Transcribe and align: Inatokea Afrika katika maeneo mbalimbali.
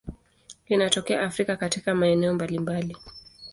Inatokea 0.67 1.21
Afrika 1.23 1.55
katika 1.55 1.95
maeneo 1.95 2.33
mbalimbali. 2.33 2.97